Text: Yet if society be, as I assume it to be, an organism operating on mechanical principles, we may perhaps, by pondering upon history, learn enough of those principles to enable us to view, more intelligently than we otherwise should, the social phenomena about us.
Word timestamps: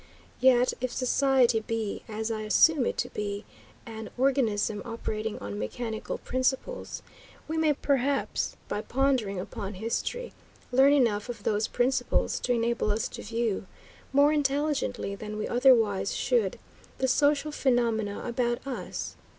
Yet 0.39 0.73
if 0.81 0.91
society 0.91 1.59
be, 1.59 2.01
as 2.09 2.31
I 2.31 2.41
assume 2.41 2.87
it 2.87 2.97
to 2.97 3.09
be, 3.09 3.45
an 3.85 4.09
organism 4.17 4.81
operating 4.83 5.37
on 5.37 5.59
mechanical 5.59 6.17
principles, 6.17 7.03
we 7.47 7.55
may 7.55 7.73
perhaps, 7.73 8.57
by 8.67 8.81
pondering 8.81 9.39
upon 9.39 9.75
history, 9.75 10.33
learn 10.71 10.91
enough 10.93 11.29
of 11.29 11.43
those 11.43 11.67
principles 11.67 12.39
to 12.39 12.51
enable 12.51 12.89
us 12.91 13.07
to 13.09 13.21
view, 13.21 13.67
more 14.11 14.33
intelligently 14.33 15.13
than 15.13 15.37
we 15.37 15.47
otherwise 15.47 16.15
should, 16.15 16.57
the 16.97 17.07
social 17.07 17.51
phenomena 17.51 18.23
about 18.25 18.65
us. 18.65 19.15